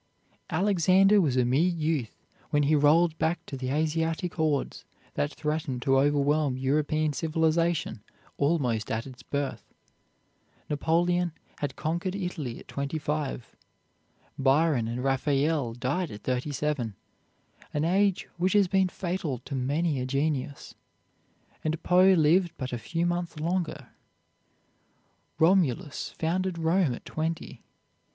Alexander 0.49 1.21
was 1.21 1.37
a 1.37 1.45
mere 1.45 1.61
youth 1.69 2.25
when 2.49 2.63
he 2.63 2.73
rolled 2.73 3.15
back 3.19 3.45
the 3.45 3.69
Asiatic 3.69 4.33
hordes 4.33 4.83
that 5.13 5.31
threatened 5.31 5.83
to 5.83 5.99
overwhelm 5.99 6.57
European 6.57 7.13
civilization 7.13 8.03
almost 8.35 8.89
at 8.89 9.05
its 9.05 9.21
birth. 9.21 9.71
Napoleon 10.71 11.33
had 11.59 11.75
conquered 11.75 12.15
Italy 12.15 12.57
at 12.57 12.67
twenty 12.67 12.97
five. 12.97 13.55
Byron 14.39 14.87
and 14.87 15.03
Raphael 15.03 15.73
died 15.75 16.09
at 16.09 16.23
thirty 16.23 16.51
seven, 16.51 16.95
an 17.71 17.85
age 17.85 18.27
which 18.37 18.53
has 18.53 18.67
been 18.67 18.87
fatal 18.89 19.37
to 19.45 19.53
many 19.53 19.99
a 19.99 20.07
genius, 20.07 20.73
and 21.63 21.83
Poe 21.83 22.13
lived 22.13 22.53
but 22.57 22.73
a 22.73 22.79
few 22.79 23.05
months 23.05 23.39
longer. 23.39 23.89
Romulus 25.37 26.09
founded 26.17 26.57
Rome 26.57 26.95
at 26.95 27.05
twenty. 27.05 27.61